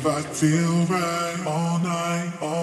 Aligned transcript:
The 0.00 0.08
vibe 0.08 0.34
feel 0.34 0.86
right 0.86 1.46
all 1.46 1.78
night, 1.80 2.32
all 2.40 2.59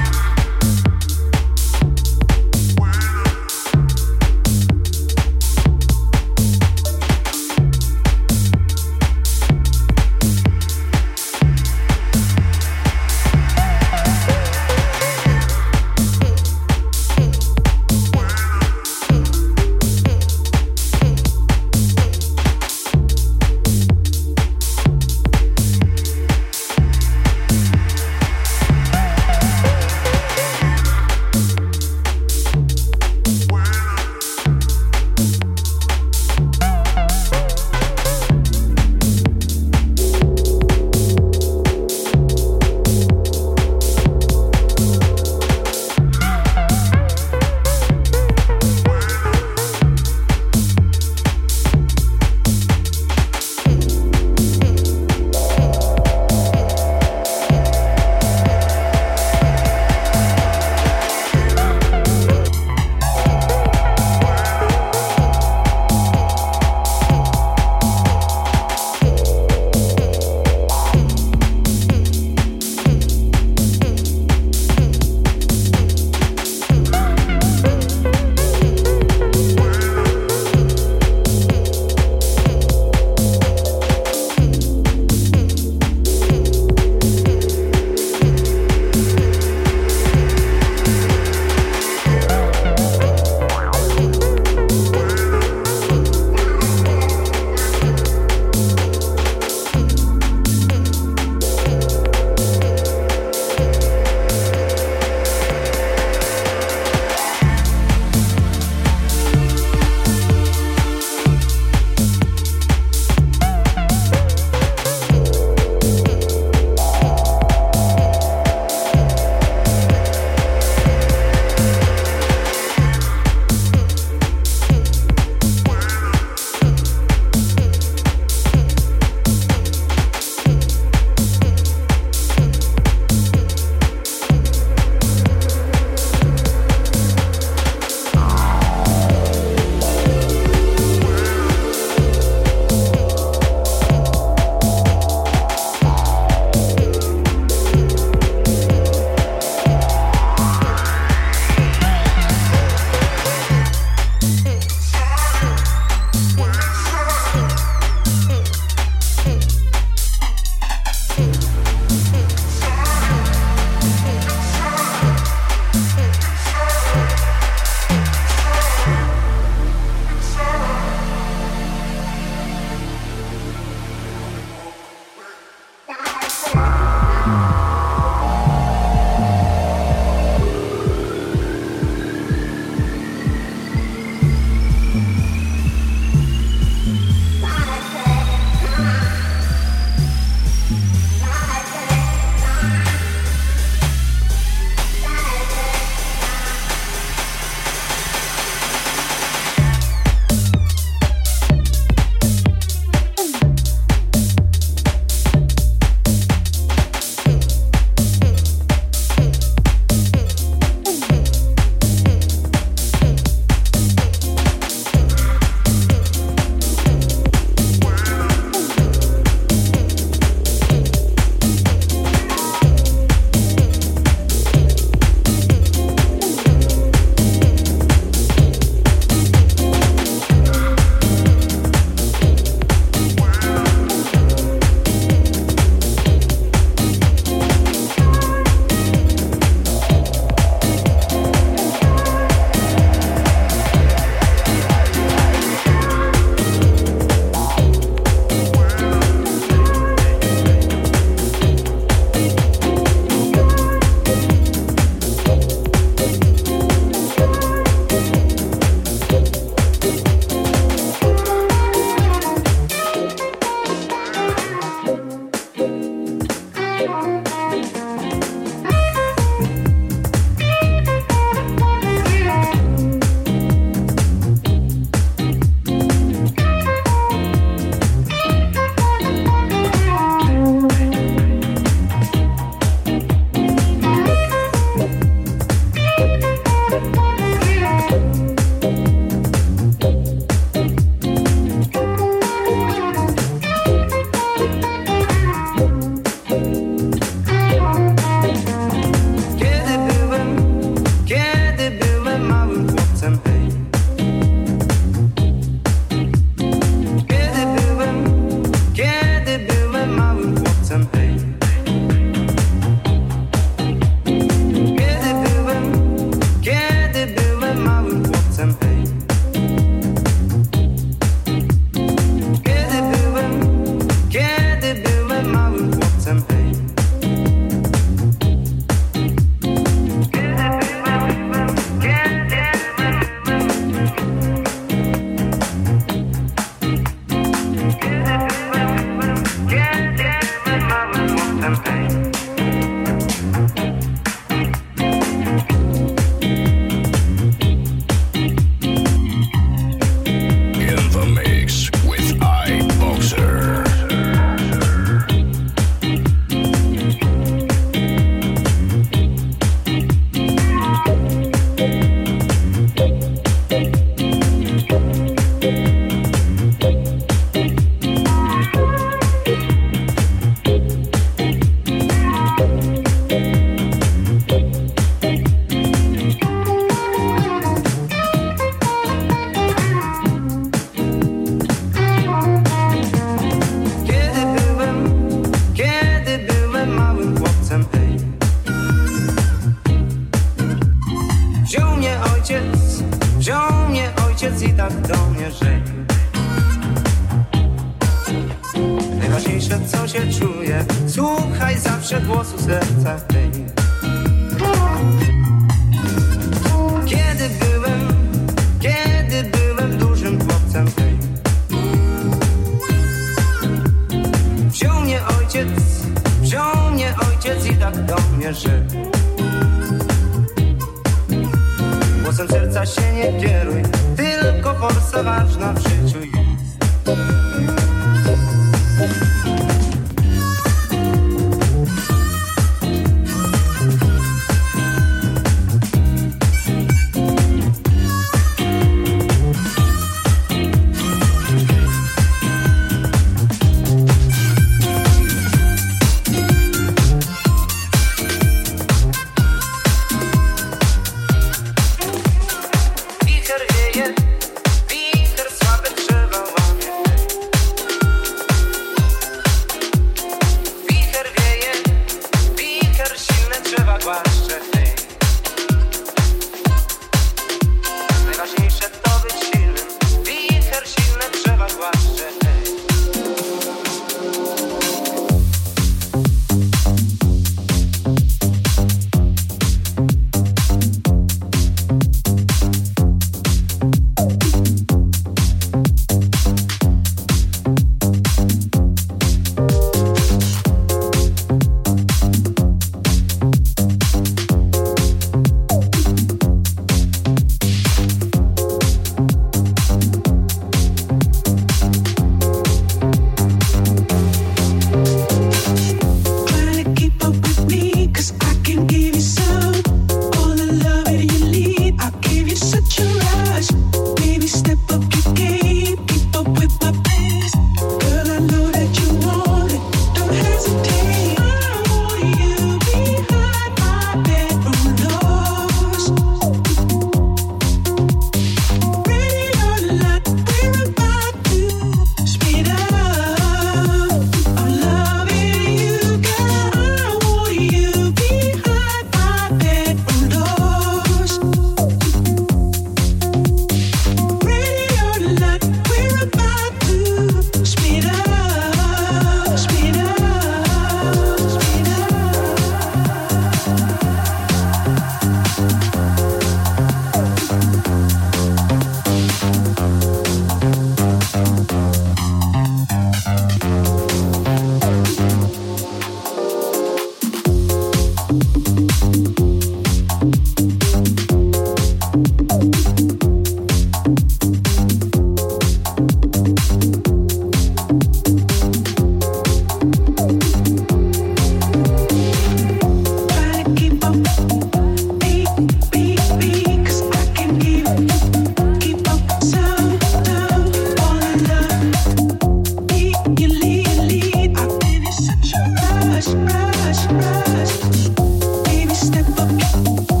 Thank 599.63 599.91
you. 599.91 600.00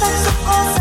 Znów 0.00 0.10
taksówką 0.10 0.79